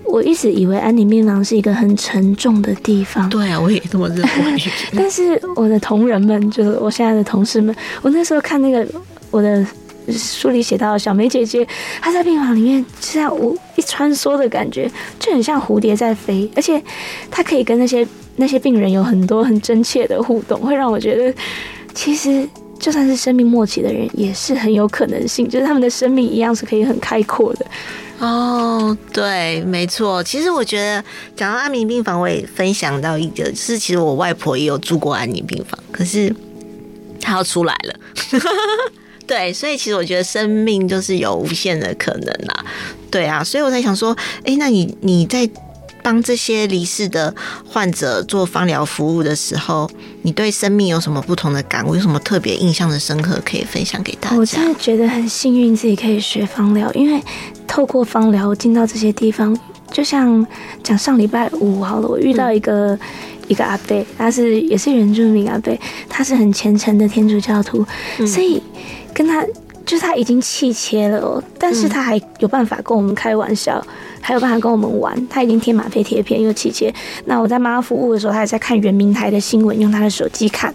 [0.04, 3.28] 我一直以为安宁病房是一个很沉重的地方。
[3.32, 4.62] 对啊，我也这么认为。
[4.96, 8.88] 但是我的同仁们，就是我现在的同事们，我那时候看那个
[9.32, 9.66] 我的
[10.12, 11.68] 书里写到小梅姐姐，
[12.00, 16.80] 她在病房里面，就像我一穿梭的感觉，就很像蝴蝶在飞，而且
[17.32, 21.34] 她可以跟那些那些病人有很多很真切的互动，会让我觉得。
[21.96, 27.66] 其实，就算是生命末期的人，也是很有可能性，就是他们的生命一样是可以很开阔的。
[28.20, 30.22] 哦，对，没错。
[30.22, 31.04] 其实我觉得，
[31.36, 36.36] 讲到安宁病房，我也分享到一个，就是其实我外婆也有住过安宁病房，可是
[37.20, 37.96] 她要出来了。
[39.26, 42.66] 对，所以其实我觉得生命就是有无限的可能啦。
[43.10, 45.50] 对啊，所以我在想说，哎，那你你在。
[46.06, 47.34] 帮这些离世的
[47.68, 49.90] 患者做芳疗服务的时候，
[50.22, 51.96] 你对生命有什么不同的感悟？
[51.96, 54.38] 有什么特别印象的深刻可以分享给大家？
[54.38, 57.20] 我真的觉得很幸运自己可以学芳疗，因为
[57.66, 59.58] 透过芳疗进到这些地方，
[59.92, 60.46] 就像
[60.84, 63.00] 讲上礼拜五好了，我遇到一个、嗯、
[63.48, 65.76] 一个阿伯，他是也是原住民阿伯，
[66.08, 67.84] 他是很虔诚的天主教徒，
[68.20, 68.62] 嗯、所以
[69.12, 69.44] 跟他。
[69.86, 75.16] 就是他已经气切了哦，但是他还有办法跟我们开玩笑，嗯、还有办法跟我们玩。
[75.30, 76.94] 他已经贴吗啡贴片又气切。
[77.26, 80.74] 那我在妈妈服务的时候，他还在看圆明台的新闻，用他的手机看。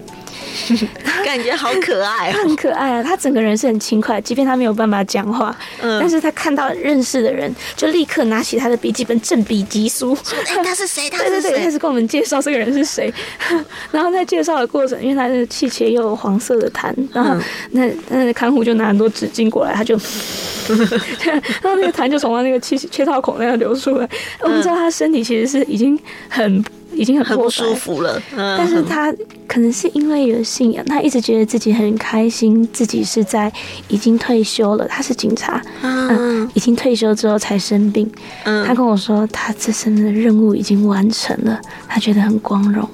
[1.25, 3.03] 感觉好可爱，他很可爱啊！
[3.03, 10.17] 他整个人是很轻快，即便他没有办法讲话，嗯，但是他看到认识的人，就立刻拿起他的笔记本，正笔疾书。
[10.47, 11.09] 哎，他是谁？
[11.11, 11.31] 他是谁？
[11.31, 13.13] 对对对，开始跟我们介绍这个人是谁。
[13.93, 17.37] 然后在介绍的过程，因为他的气切又有黄色的痰，然后
[17.73, 19.95] 那那看护就拿很多纸巾过来，他就，
[21.63, 24.09] 然后那个痰就从他那个气切套孔那样流出来。
[24.41, 26.65] 我们知道他身体其实是已经很。
[26.93, 28.21] 已经很很不舒服了。
[28.37, 29.13] 嗯，但是他
[29.47, 33.53] 可能是因为有信仰，他一直觉得自己很开心，自己是在
[33.89, 34.87] 已经退休了。
[34.87, 38.11] 他是警察，嗯，嗯，已经退休之后才生病。
[38.45, 42.89] 嗯，他跟我说，他这生的任务已经完成了，他觉得很光荣。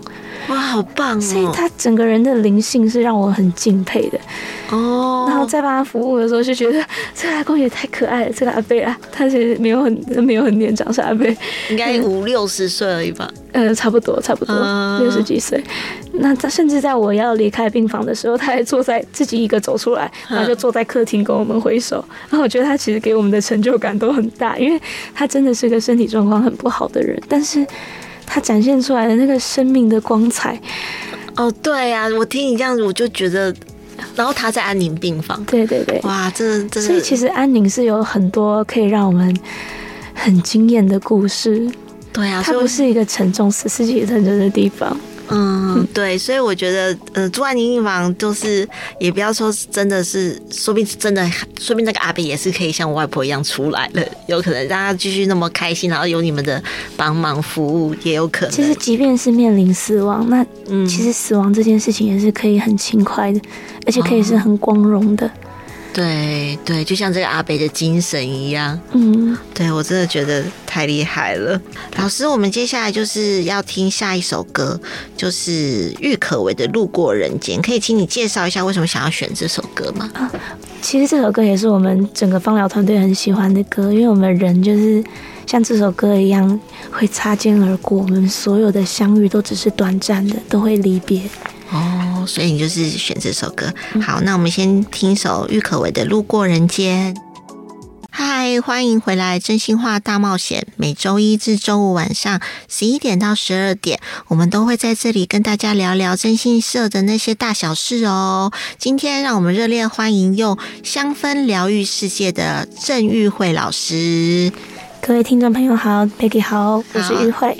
[0.49, 1.21] 哇，好棒哦！
[1.21, 4.19] 所以他整个人的灵性是让我很敬佩的
[4.71, 5.27] 哦。
[5.29, 8.33] 然后在帮他服务的时候，就觉得这个阿公也太可爱了。
[8.33, 11.27] 这个阿伯啊，他其实没有很没有很年长，是阿伯，
[11.71, 13.29] 应该五六十岁而已吧？
[13.53, 14.55] 呃，差不多，差不多
[15.01, 15.63] 六十几岁。
[16.13, 22.05] 那他甚至在我要离开病房的时候，他还坐在自己一个走出来，然后就坐在客厅跟我们挥手。
[22.31, 24.81] 然后我觉得他其实给我们的成就感都很大，因为
[25.15, 27.67] 他真的是个身体状况很不好的人，但是。
[28.27, 30.61] 他展现出来的那个生命的光彩，
[31.37, 33.55] 哦，对呀、啊，我听你这样子，我就觉得，
[34.15, 39.35] 然后他在安宁病房，对对对，哇，这这，所以其实安宁是有很多可以让我们
[40.12, 41.71] 很惊艳的故事，
[42.12, 44.97] 对啊，它不是一个沉重、死尸体沉重的地方。
[45.29, 48.69] 嗯，对，所以我觉得，呃，住在宁病房就是，
[49.01, 56.62] 也不要说真的是，说不定真的，说不定那个阿伯也是可以像我外婆一样出来了，有可能让他继续那么开心，然后有你们的
[56.97, 58.51] 帮忙服务，也有可能。
[58.51, 60.45] 其实，即便是面临死亡，那
[60.87, 63.41] 其实死亡这件事情也是可以很轻快的，
[63.87, 65.27] 而且可以是很光荣的。
[65.27, 65.31] 哦
[65.97, 71.59] 对对，就像这个阿北的精神一样，嗯，对我真的觉得太厉害了。
[71.97, 74.79] 老师，我们接下来就是要听下一首歌，
[75.17, 80.11] 就是郁可唯的《路过人间》，可以请你介绍一下为什么想要选这首歌吗？
[80.13, 80.31] 啊，
[80.83, 85.03] 其实这首歌也是我们整个芳疗团队很喜欢的歌，因为我们人就是
[85.47, 86.61] 像这首歌一样
[86.93, 91.23] 会擦肩而过，我们所有的相遇都只是短暂的，都会离别。
[91.71, 93.73] 哦，所以你就是选这首歌。
[94.01, 97.15] 好，那我们先听首郁可唯的《路过人间》。
[98.09, 108.53] 嗨，欢迎回来《真心话大冒险》，每周一至周五晚上十一点到十二点，我们都会在这里跟大家聊聊征信社的那些大小事哦。
[108.79, 114.51] 今天让我们热烈欢迎用香氛疗愈世界的郑玉慧老师。
[115.07, 117.57] 各位听众朋友好，Peggy 好，我是玉慧。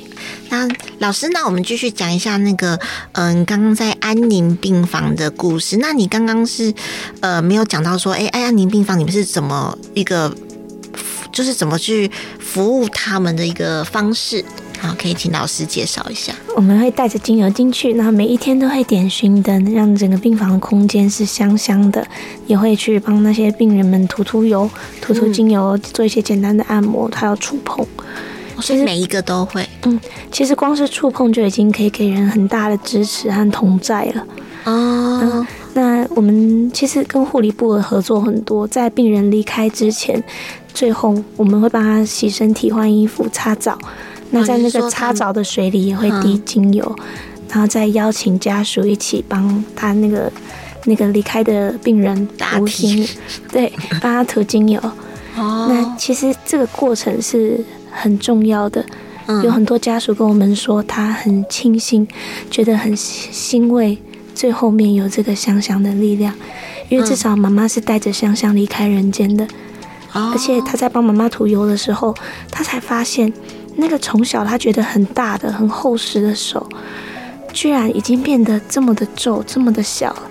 [0.49, 0.67] 那
[0.99, 2.77] 老师，那我们继续讲一下那个，
[3.13, 5.77] 嗯、刚刚在安宁病房的故事。
[5.77, 6.75] 那你刚刚是
[7.21, 10.35] 呃没有讲到说，哎，安宁病房你们是怎么一个，
[11.31, 14.45] 就是怎么去服务他们的一个方式？
[14.87, 16.33] 好，可以请老师介绍一下。
[16.55, 22.07] 我们会带着精油进去，然后每一天都会点熏灯，让整个病房的空间是香香的。
[22.47, 24.71] 也会去帮那些病人们涂涂油、
[25.01, 27.85] 涂涂精油，做一些简单的按摩，还有触碰。
[28.61, 29.69] 所以每一个都会。
[29.83, 34.27] 嗯，其实光是触碰就已经可以给人很大的支持和同在了。
[34.65, 40.23] 哦、嗯，那我们其实跟护理部的合作很多，在病人离开之前，
[40.73, 43.79] 最后我们会帮他洗身体、换衣服、擦澡。
[44.39, 47.05] 那在那个擦澡的水里也会滴精油，嗯、
[47.51, 50.31] 然后再邀请家属一起帮他那个
[50.85, 53.07] 那个离开的病人涂精，
[53.51, 54.81] 对，帮他涂精油。
[55.37, 58.85] 哦，那其实这个过程是很重要的。
[59.27, 62.07] 嗯、有很多家属跟我们说，他很庆幸，
[62.51, 63.99] 觉得很欣慰，
[64.35, 66.33] 最后面有这个香香的力量，
[66.89, 69.45] 因为至少妈妈是带着香香离开人间的。
[70.13, 72.15] 哦、而且他在帮妈妈涂油的时候，
[72.51, 73.33] 他才发现。
[73.77, 76.67] 那个从小他觉得很大的、很厚实的手，
[77.53, 80.23] 居然已经变得这么的皱、这么的小了。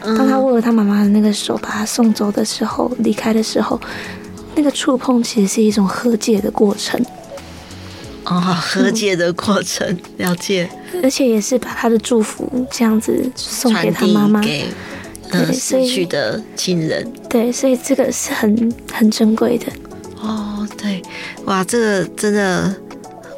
[0.00, 3.80] 当他握了他妈妈的那个手，把他送走的时候，离开的时候，
[4.54, 7.04] 那个触碰其实是一种和解的过程。
[8.24, 10.68] 哦，和解的过程，嗯、了解。
[11.02, 14.66] 而且也是把他的祝福这样子送给他妈妈，给
[15.30, 17.10] 呃死去的亲人。
[17.28, 19.66] 对，所以这个是很很珍贵的。
[20.20, 21.02] 哦，对，
[21.44, 22.74] 哇，这个真的。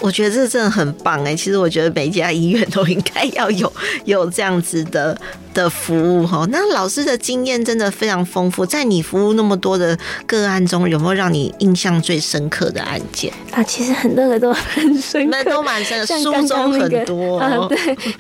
[0.01, 1.35] 我觉得这真的很棒哎！
[1.37, 3.71] 其实我觉得每一家医院都应该要有
[4.07, 5.17] 有这样子的
[5.53, 6.47] 的服务哈。
[6.51, 13.63] 那老师的经验真的非常丰富，在你服务那么多的个案中，有没有让你印象最深刻的案件啊？
[13.63, 16.19] 其实很多个都很深刻，都蛮深刻。
[16.19, 17.77] 书中很多啊，对，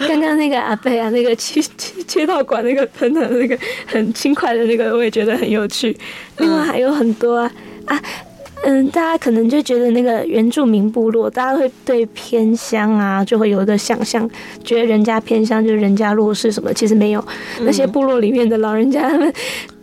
[0.06, 1.62] 刚刚那个阿贝啊，那个切
[2.06, 5.96] 切 到管那个喷的那个很轻快的那个，我也觉得很有趣。
[6.36, 7.50] 另外还有很多啊
[7.86, 8.02] 啊。
[8.62, 14.28] 嗯，大家可能就觉得那个原住民部落，大家会对偏乡啊，就会有一个想象，
[14.62, 17.24] 觉得人家偏乡就是人家弱势什么，其实没有。
[17.60, 19.32] 那些部落里面的老人家，他们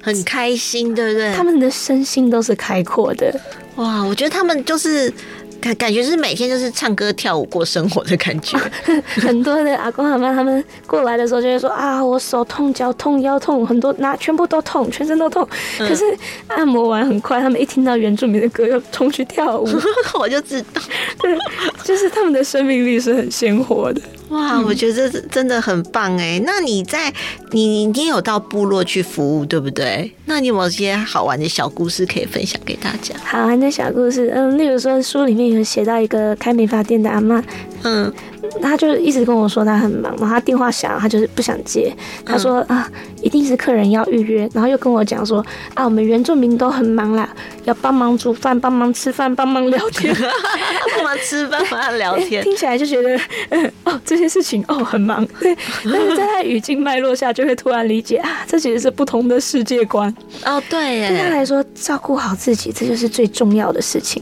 [0.02, 1.34] 很开心，对不对？
[1.34, 3.34] 他们的身心都是开阔的。
[3.78, 5.12] 哇，我觉得他们就是
[5.60, 8.58] 感感觉是每天就是唱歌跳舞过生活的感觉。
[9.22, 15.48] 很多的阿公阿妈他们过来的时候就会说啊，我手痛、脚痛、腰痛，很多那全部都痛，全身都痛。
[15.78, 16.04] 可是
[16.48, 19.68] 按摩完很快，他们一听到原住民的歌又冲去跳舞，
[20.20, 20.82] 我就知道，
[21.22, 21.38] 对，
[21.84, 24.02] 就是他们的生命力是很鲜活的。
[24.30, 26.42] 哇，我觉得这真的很棒哎！
[26.46, 27.14] 那你在
[27.52, 30.12] 你你有到部落去服务，对不对？
[30.26, 33.16] 那你有没有一些好玩的小故事可以分享给大家？
[33.24, 37.44] 好玩的小故事，嗯，例如说书里面有写到一个开美发店的阿妈，
[37.84, 38.14] 嗯。
[38.62, 41.94] 他就一直跟我说他很忙，然后他电话响，他就是不想接。
[42.26, 42.90] 他说啊，
[43.22, 47.30] 一定是客人要预约，然后又跟我讲说啊，我们原住民都很忙啦，
[47.66, 50.16] 要帮忙煮饭、帮忙吃饭、帮忙聊天，
[50.96, 53.20] 帮忙吃饭、帮忙聊天，听起来就觉得
[53.50, 55.26] 嗯 哦，这些事情哦很忙。
[55.40, 60.14] 对，但是在他语境脉络下，就会突然理解啊，这其实是不同的世界观。
[60.46, 64.22] 哦，对耶，对他来说，照顾好自己，这就是最重要的事情。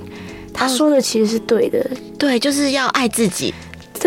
[0.53, 1.85] 他说的其实是对的，
[2.17, 3.53] 对，就是要爱自己。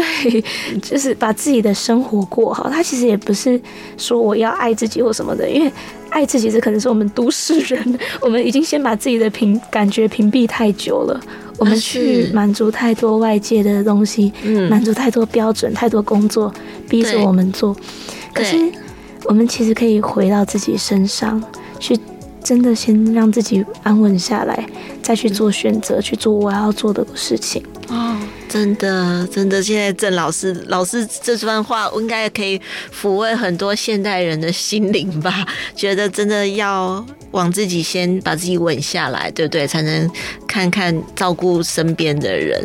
[0.23, 0.45] 对，
[0.81, 2.69] 就是把自己的生活过好。
[2.71, 3.61] 他其实也不是
[3.97, 5.73] 说我要爱自己或什么的，因为
[6.11, 11.21] 爱自己这可能是我们都市人， 我们已经先把自己的屏感觉屏蔽太久了，
[11.59, 16.53] 我们去满足太多外界的东西，嗯，满足太多标准，太多工作
[16.89, 17.77] 逼着我们做。
[18.33, 18.57] 可是
[19.25, 21.43] 我们其实可以回到自己身上
[21.81, 21.99] 去，
[22.43, 24.67] 真的先让自己安稳下来，
[25.03, 27.63] 再去做选择，去做我要做的事情。
[28.49, 32.61] 真的，真的，现在郑老师老师这番话，应该可以
[32.93, 35.47] 抚慰很多现代人的心灵吧？
[35.77, 39.67] 觉得真的要往自己先把自己稳下来，对不对？
[39.67, 40.11] 才能
[40.47, 42.63] 看看照顾身边的人。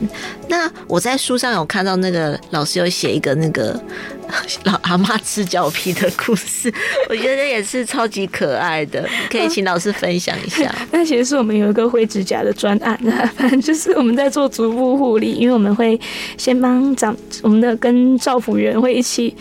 [0.48, 3.80] 那我在书上有看到那个老师有写一个那个。
[4.64, 6.74] 老阿妈吃脚皮的故事，
[7.10, 10.74] 我觉得也是超级可爱的，可以请老师分享一下。
[10.92, 16.00] 那其实是我们有一个灰指甲的专案啊， 反正就是我们在做足部护理，因为我们会
[16.38, 19.36] 先帮长我们的跟照服员会一起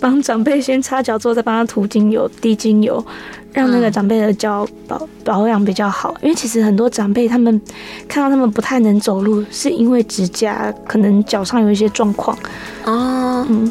[0.00, 3.04] 帮长辈先擦脚，之后再帮他涂精油、滴精油，
[3.52, 6.14] 让那个长辈的脚保保养比较好。
[6.22, 7.60] 因为其实很多长辈他们
[8.08, 12.36] 看到他们不太能走路，是因为指甲可能脚上有一些状况
[12.84, 13.70] 哦，嗯。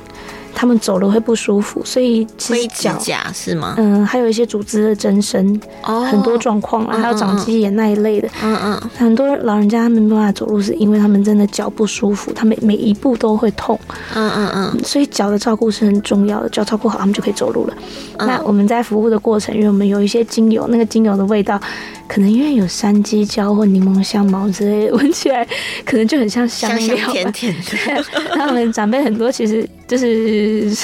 [0.60, 3.76] 他们走路会不舒服，所以其实脚甲是吗？
[3.78, 8.28] 嗯，还有一些组织的增生，哦，很多状况啊，还有长鸡眼那一类的。
[8.42, 13.80] 嗯嗯，很多老人家他们没办法走路，是因为他们真的脚不舒服，他们每一步都会痛。
[14.16, 17.74] 嗯嗯嗯，所以脚的照顾是很重要的，脚照顾好，他们就可以走路了。
[18.18, 21.62] 那我们在服务的过程，因为我们有一些精油，那个精油的味道。
[22.08, 25.46] 可能因为有山鸡椒或柠檬香茅之类的，闻起来
[25.86, 28.04] 可能就很像香料，香甜甜的。
[28.34, 30.76] 他们长辈很多其实就是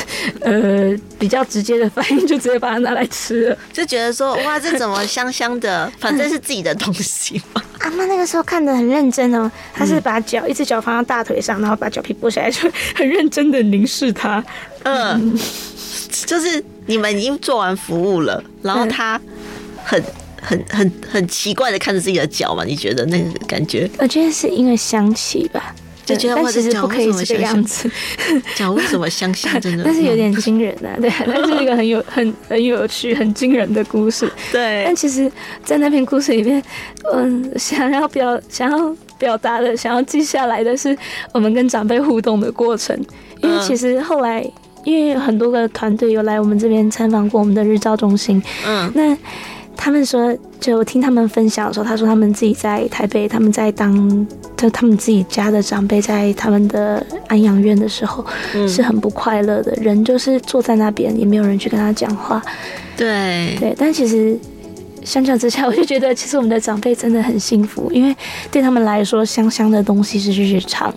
[0.41, 5.91] 呃比较直接的反应，就直接把它拿来吃了，就觉得说哇，这怎么香香的？
[5.97, 7.61] 反正是自己的东西嘛。
[7.79, 14.43] 阿妈那个时候看的很认真哦，她是把脚一只脚放到大腿上，然后把脚皮剥下来，就很认真的凝视他。
[14.83, 15.37] 嗯，
[16.25, 19.19] 就是你们已经做完服务了，然后他
[19.83, 20.03] 很。
[20.43, 22.63] 很很很奇怪的看着自己的脚嘛？
[22.63, 23.89] 你觉得那个感觉？
[23.97, 25.73] 我觉得是因为香气吧，
[26.05, 27.89] 就觉得我其实不可以这个样子。
[28.55, 29.59] 脚为什么香香？
[29.61, 30.91] 真的， 但是有点惊人啊！
[30.99, 34.29] 对， 那是一个很有很很有趣、很惊人的故事。
[34.51, 35.31] 对，但其实，
[35.63, 36.61] 在那篇故事里面，
[37.13, 40.95] 嗯，想要表想要表达的、想要记下来的是
[41.33, 42.97] 我们跟长辈互动的过程。
[43.41, 44.45] 因为其实后来，
[44.83, 49.17] 因为很多个团队有来我们这边参访过我们的日照中心，嗯，那。
[49.75, 58.25] 他们说，就我听他们分享的时候，他说他们自己在台北，他们在当就他们自己家的长辈在他们的安养院的时候，
[58.67, 59.73] 是很不快乐的。
[59.81, 62.41] 人就是坐在那边，也没有人去跟他讲话。
[62.95, 64.37] 对对，但其实
[65.03, 68.15] 相较之下，我就觉得其实我们的长辈真的很幸福，因为
[68.49, 70.93] 对他们来说，香香的东西是日常。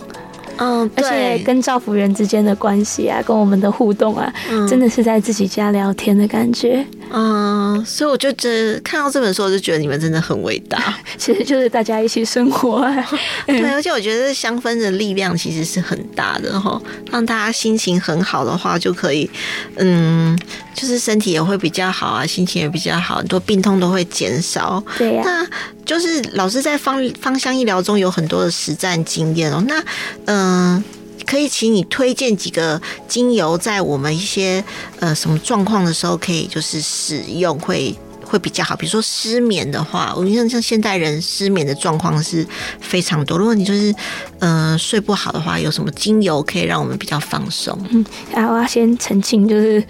[0.59, 6.83] 嗯，而且跟照服员之间的关系啊，跟我们的互动啊，嗯，真的是在自己家聊天的感觉。
[7.11, 10.97] 嗯，所以我就觉得看到这本书，我就觉得你们真的很伟大。
[11.17, 13.09] 其实就是大家一起生活啊。
[13.47, 19.29] 对，而且我觉得香氛的力量其实是很大的哈，让大家心情很好的话，就可以，
[19.75, 20.37] 嗯，
[20.73, 24.83] 就是身体也会比较好啊，心情也比较好，很多病痛都会减少。
[24.97, 25.47] 对呀，那
[25.85, 29.63] 就是老师在芳芳香医疗中有很多的实战经验哦。
[29.67, 29.83] 那
[30.25, 30.83] 嗯。
[31.27, 34.63] 可以请你推荐几个精油，在我们一些
[34.99, 38.75] 呃什么状况的时候，可以就是使用会会比较好。
[38.75, 42.47] 比如说失眠的话，我像像现代人失眠的状况是
[42.79, 43.37] 非常多。
[43.37, 43.93] 如果你就是
[44.39, 47.77] 呃睡不好的话，有什么精油可以让我们比较放松？
[47.89, 49.83] 嗯，啊我要先澄清，就是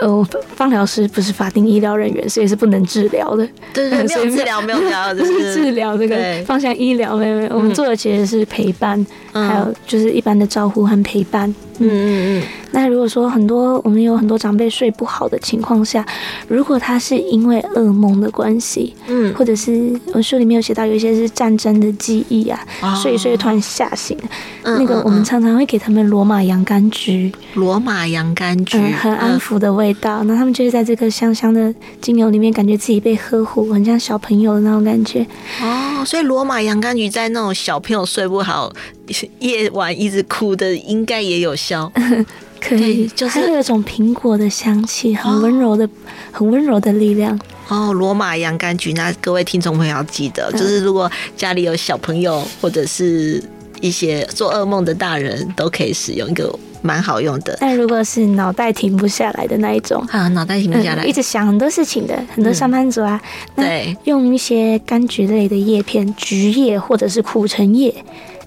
[0.00, 3.46] 呃，放疗师不是法定医疗人员，所以是不能治疗的。
[3.72, 7.54] 对对， 没有治疗，没有治疗， 不是治疗这个方向医疗，没有没有。
[7.54, 11.48] 我们做的其实是陪伴，还有就是一般的照顾和陪伴。
[11.78, 12.42] 嗯嗯嗯。
[12.72, 16.04] 那如果说很多我们有很多长辈睡不好的情况下，
[16.48, 22.58] 如果他是因为噩梦的关系，嗯，或者是我书里面有写到有一些是战争的记忆啊，
[23.02, 24.16] 睡一睡突然吓醒，
[24.62, 30.22] 那个我们常常会给他们罗马洋甘菊，罗马洋甘菊，很安抚的味道。
[30.24, 35.26] 那他们就是在这个香香的精油里面，感觉自己被呵护，很像小朋友的那种感觉。
[35.62, 38.72] 哦，所以罗马洋甘菊在那种小朋友睡不好、
[39.40, 41.92] 夜晚一直哭的，应该也有效。
[42.58, 45.88] 可以，就是还有一种苹果的香气，很温柔的、哦、
[46.32, 47.38] 很温柔的力量。
[47.68, 53.40] 哦，罗马洋甘菊，那各位听众朋友要记得，嗯、就是如果家里有小朋友或者是
[53.80, 57.56] 一些做噩梦的大人，都可以使用一个蛮好用的。
[57.60, 63.20] 但如果是脑袋停不下来的那一种，啊，脑袋停不下来、嗯，一直想很多事情的，很多上班族啊，
[63.56, 67.94] 嗯、对，用一些柑橘类的叶片，橘叶或者是苦橙叶。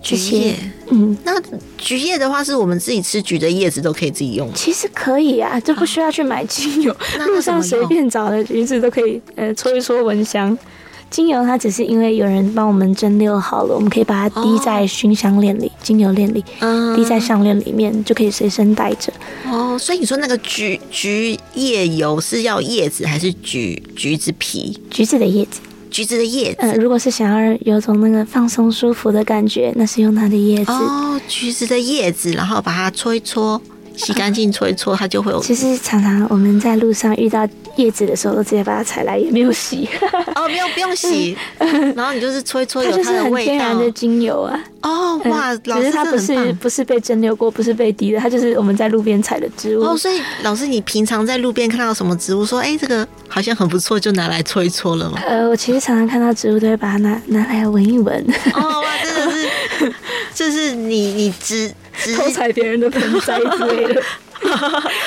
[0.01, 0.55] 橘叶，
[0.91, 1.33] 嗯，那
[1.77, 4.49] 橘叶的话，是我们自己吃橘的叶子都可以自己用。
[4.53, 6.95] 其实可以啊，就不需要去买精油，
[7.27, 10.57] 路上随便找的橘子都可以，呃，搓一搓蚊香。
[11.09, 19.11] 精油它只是因为有人帮我们蒸馏好了，我们可以把它滴在熏香链里、哦、精油链里，嗯，滴在项链里面就可以随身带着。
[19.45, 24.79] 哦，所以你说那个橘橘叶油是要叶子还是橘橘子皮？
[24.89, 25.59] 橘子的叶子。
[25.91, 30.71] 橘子的叶子，呃，如果是想要有种那个放松舒服的感觉，那是用它的叶子。
[30.71, 33.59] 哦，橘子的叶子，然后把它搓一搓，
[33.99, 35.39] 洗干净，搓一搓，它就会有。
[35.41, 39.87] 其实常常我们在路上遇到叶子的时候，都直接把它采来，也没有洗。
[40.35, 41.37] 哦，没有，不用洗。
[41.95, 43.77] 然后你就是搓一搓，有它的味道。
[43.79, 44.57] 的精油啊。
[44.81, 49.83] 哦，哇，老师，它不是不是被蒸馏过，不是被滴的，它就是我们在路边采的植物。
[49.83, 55.19] 哦，所以老师，你平常在路边看到什么植物，说，哎，这个好像很不错，就拿来搓一搓了吗？
[55.27, 58.25] 呃，我其实常常看到植物，都会把它拿拿来闻一闻。
[58.53, 59.28] 哦，哇，真的
[59.79, 59.93] 是，
[60.35, 61.73] 这是你你植
[62.15, 64.01] 偷踩别人的盆栽之类的。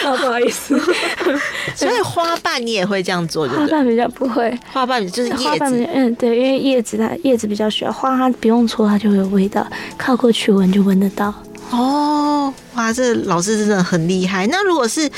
[0.05, 0.79] 哦， 不好意思，
[1.75, 3.67] 所以花瓣你也会这样做，对对？
[3.67, 9.67] 花瓣比较不会，花瓣就是叶子，嗯，对，因为叶子它叶子比较需要，花它不用搓，它就会有味道，
[9.97, 11.33] 靠过去闻就闻得到。
[11.71, 14.47] 哦，哇，这老师真的很厉害。
[14.49, 15.11] 那如果是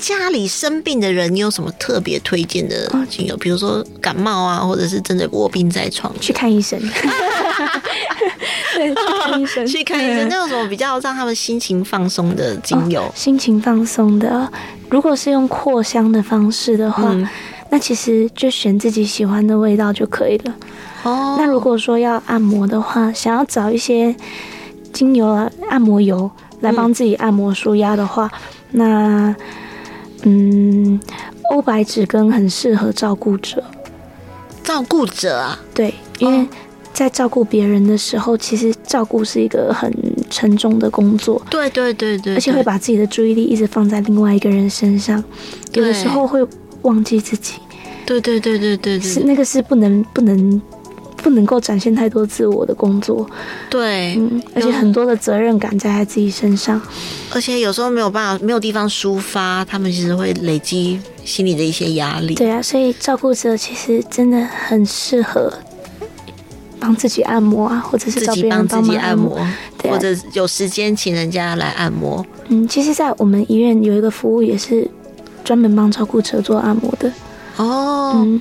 [0.00, 3.36] 家里生病的人，你有什么特别推荐的精油？
[3.36, 6.80] 比如说感冒啊，或者是真的卧病在床，去看医生。
[8.74, 10.26] 对，去看医生，去看医生。
[10.28, 13.02] 那有什么比较让他们心情放松的精油？
[13.02, 14.50] 哦，心情放松的，
[14.88, 17.28] 如果是用扩香的方式的话，嗯，
[17.70, 20.54] 那其实就选自己喜欢的味道就可以了。
[21.02, 24.14] 哦，那如果说要按摩的话，想要找一些
[24.92, 26.30] 精油啊、按摩油
[26.60, 28.30] 来帮自己按摩舒压的话，
[28.72, 29.36] 嗯，那
[30.22, 31.00] 嗯，
[31.50, 33.62] 欧白芷根很适合照顾者。
[34.62, 36.46] 照顾者啊，对，因为。
[36.92, 39.90] 在照顾别人的时候，其实照顾是一个很
[40.28, 41.40] 沉重的工作。
[41.48, 45.22] 对对对对，而且会把自己的注意力一直放在另外一个人身上，
[45.72, 46.44] 有的时候会
[46.82, 47.54] 忘记自己。
[48.04, 50.60] 对对对对对，是那个是不能不能
[51.22, 53.28] 不能够展现太多自我的工作。
[53.68, 56.80] 对，嗯，而且很多的责任感在他自己身上，
[57.32, 62.34] 而且有时候没有办法，没有地方抒发，他们其实会累积心里的一些压力。
[62.34, 65.52] 对啊，所以照顾者其实真的很适合。
[66.82, 69.38] 帮自己按摩啊，或者是找别人帮自己按摩，
[69.84, 72.24] 或者有时间请人家来按摩。
[72.48, 74.90] 嗯，其实，在我们医院有一个服务，也是
[75.44, 77.12] 专门帮照顾者做按摩的。
[77.56, 78.40] 哦，嗯，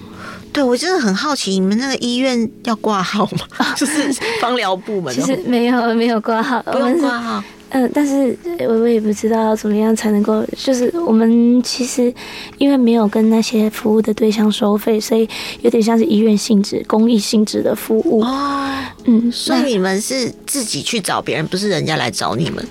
[0.51, 3.23] 对，我真的很好奇，你们那个医院要挂号
[3.57, 3.73] 吗？
[3.77, 5.13] 就是芳疗部门？
[5.13, 7.43] 其实没有，没有挂号，不用挂号。
[7.69, 8.35] 嗯，但是
[8.67, 12.11] 我我也不知道要怎么样才能够，就是我们其实
[12.57, 15.29] 因为没有跟那些服务的对象收费，所以
[15.61, 18.75] 有点像是医院性质、公益性质的服务哦。
[19.05, 22.65] 嗯，所以你们是自己去找别人，不是人家来找你们，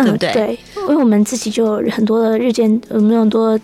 [0.00, 0.28] 对不对？
[0.28, 3.58] 嗯，对，因为我们自己就有很多的日间，我们有很多。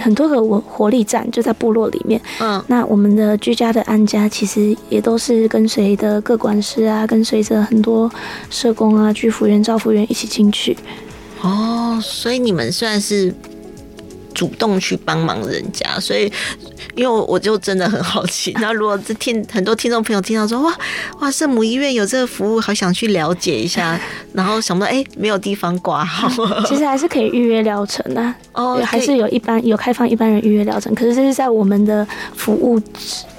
[0.00, 8.10] 很多个活活力站就在部落里面，嗯，那我们的居家的安家其实也都是跟随的各管事啊，跟随着很多
[8.50, 10.76] 社工啊、居服员、照服员一起进去。
[11.40, 13.34] 哦，所以你们算是。
[14.34, 16.30] 主动去帮忙人家，所以
[16.94, 18.52] 因为我就真的很好奇。
[18.60, 20.76] 那如果这听很多听众朋友听到说哇
[21.20, 23.98] 哇圣母医院有这个服务，好想去了解一下，
[24.34, 26.28] 然后想到哎、欸、没有地方挂号，
[26.66, 32.80] 其实还是可以预约疗程的哦，还是有一般有开放一般人预约疗程，可是这是在我们的服务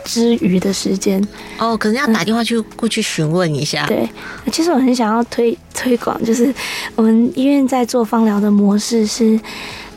[0.06, 1.22] 之余的时间
[1.58, 3.86] 哦，可能要打电话去过去询问一下。
[3.88, 4.10] 对，
[4.52, 6.54] 其实我很想要推推广，就是
[6.96, 9.38] 我们医院在做芳疗的模式是。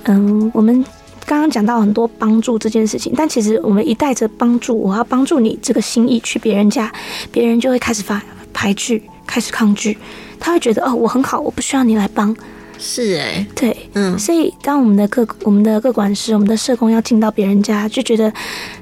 [0.08, 0.84] 嗯，我们
[1.26, 6.90] 刚刚讲到很多帮助这件事情，但其实我们一带着帮助，我要帮助你这个心意去别人家，
[7.30, 9.96] 别人就会开始发排拒，开始抗拒，
[10.40, 12.34] 他会觉得哦，我很好，我不需要你来帮。
[12.80, 18.32] 是哎、欸，对，嗯，所以当我们的各我们的各管师、我们的社工要进到别人家，就觉得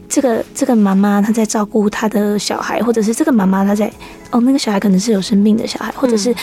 [0.07, 3.91] 这个这个妈妈她在照顾她的小孩，或者是这个妈妈她在
[4.31, 6.35] 哦，那个小孩可能是有生病的小孩，或者是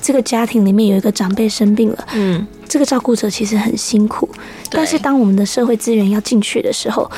[0.00, 4.28] 这个家庭里面有一个长辈生病了，嗯，这个照顾者其实很辛苦，
[4.68, 7.08] 但是当我们的社会资源要进去的时候，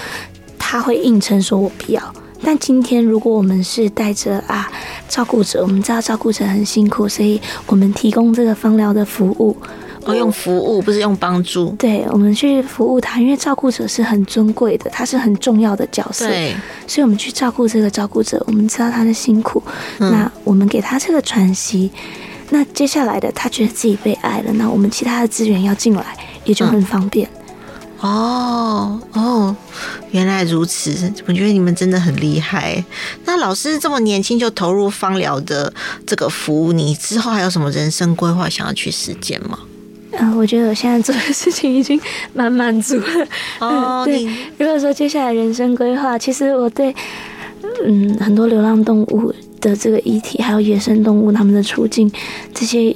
[0.59, 2.15] 他会硬撑说我不要。
[2.43, 4.71] 但今天，如果我们是带着啊
[5.09, 9.57] 照顾者，我们知道照顾者很辛苦，所以我们提供这个芳疗的服务，
[10.05, 16.55] 哦，用服务不是用帮助，对，我们去服务他，因为照顾者是很尊贵的，他是很重要的角色，对，
[16.87, 19.63] 所以我们去照顾这个照顾者，我们知道他的辛苦，
[20.01, 21.91] 嗯，那我们给他这个喘息，
[22.51, 27.29] 那接下来的他觉得自己被爱了，那我们其他的资源要进来也就很方便。
[27.29, 27.31] 嗯
[27.99, 29.57] 哦哦，
[30.11, 31.11] 原来如此！
[31.27, 32.85] 我觉得你们真的很厉害。
[33.25, 35.73] 那老师这么年轻就投入芳疗的
[36.07, 39.61] 这个服务，你之后还有什么人生规划想要去实践吗？
[40.13, 41.99] 嗯、呃，我觉得我现在做的事情已经
[42.35, 43.27] 蛮满足了。
[43.61, 44.27] 哦，对。
[44.59, 46.95] 如果说接下来人生规划，其实我对
[47.87, 52.11] 嗯很多流浪动物的这个议题，还有野生动物他们的处境，
[52.55, 52.95] 这些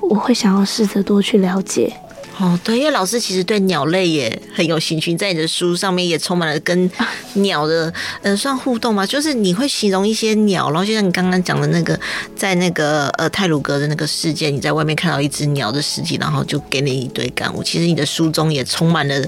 [0.00, 1.92] 我会想要试着多去了解。
[2.36, 6.90] 哦，对，因为老师其实对鸟类也很有兴趣，在你的书上面也充满了跟
[7.34, 9.06] 鸟的，呃，算互动吗？
[9.06, 11.96] 就是你会形容一些鸟，然后就像你刚刚讲的那个，
[12.34, 17.62] 在那个呃泰鲁格的那个事件，你在外面看到一只鸟的尸体，然后就给你一堆感悟。
[17.62, 19.24] 其实你的书中也充满了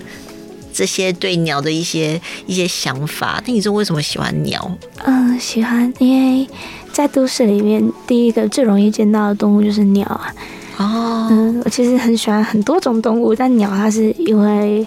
[0.77, 3.43] 这些对鸟的一些一些想法。
[3.47, 4.70] 那你说为什么喜欢鸟？
[5.07, 6.47] 嗯，喜欢，因为
[6.93, 10.35] 在都市里面，第一个最容易见到的动物就是鸟啊。
[10.77, 14.87] 哦，嗯，我其实很喜欢很多种动物，但鸟它是因为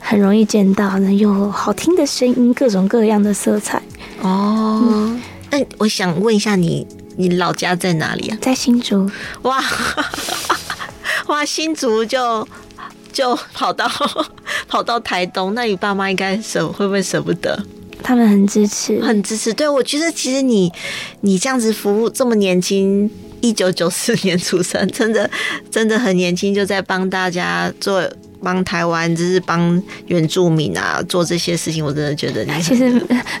[0.00, 3.80] 很容易见到，然后又好听的声音，各种各样的色彩。
[4.20, 5.16] 哦，
[5.50, 6.84] 那、嗯、我想问一下你，
[7.16, 8.38] 你老家在哪里啊？
[8.42, 9.08] 在新竹。
[9.42, 9.62] 哇，
[11.28, 12.48] 哇，新竹就
[13.12, 13.88] 就跑到
[14.68, 17.58] 跑到台东，那你爸妈应该舍会不会舍不得？
[18.02, 19.52] 他们很支持，很支持。
[19.52, 20.70] 对，我觉得其实你
[21.22, 23.10] 你这样子服务这么年轻。
[23.40, 25.30] 一九九四年出生，真的
[25.70, 28.02] 真的很年轻，就在帮大家做，
[28.42, 31.84] 帮台湾，就是帮原住民啊做这些事情。
[31.84, 32.90] 我真的觉得你其实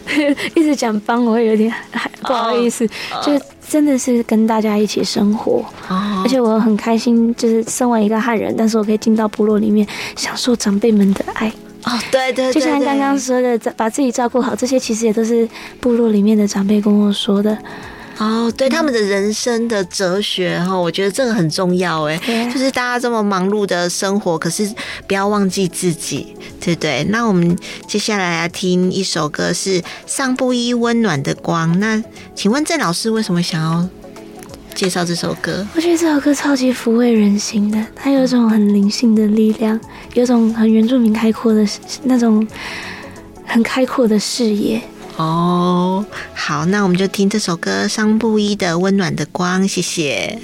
[0.54, 1.74] 一直讲帮，我会有点
[2.20, 2.88] 不好意思。
[3.10, 6.24] Oh, uh, 就真的是跟大家一起生活，oh.
[6.24, 11.48] 而且我很开心，就是身为一个汉人，但是我可以进到部落里面，享受长辈们的爱。
[11.84, 15.48] 哦、oh，对对，就像刚刚说的，把自己照顾好，这些其实也都是
[15.80, 17.56] 部落里面的长辈跟我说的。
[18.18, 22.18] 哦、oh，对他们的人生的哲学哈，我觉得这个很重要哎，
[22.52, 24.68] 就是大家这么忙碌的生活，可是
[25.06, 27.04] 不要忘记自己，对不对？
[27.10, 27.56] 那我们
[27.86, 31.78] 接下来来听一首歌，是上布伊温暖的光。
[31.78, 32.02] 那
[32.34, 33.88] 请问郑老师为什么想要
[34.74, 35.64] 介绍这首歌？
[35.76, 39.78] 我觉得这首歌超级抚慰人心的，它有一种很灵性的力量，
[40.14, 41.64] 有一种很原住民开阔的
[42.02, 42.44] 那种
[43.44, 44.82] 很开阔的视野。
[45.18, 50.38] 哦，好，那我们就听这首歌《桑布一的温暖的光》，谢谢。